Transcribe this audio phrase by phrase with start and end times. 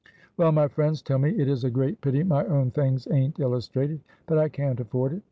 [0.35, 4.01] Well, my friends tell me it is a great pity my own things aint illustrated.
[4.25, 5.19] But I can't afford it.